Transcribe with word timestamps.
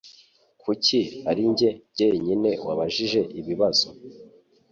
Kuki 0.61 0.99
ari 1.29 1.43
njye 1.51 1.69
jyenyine 1.97 2.51
wabajije 2.65 3.21
ibibazo? 3.39 3.87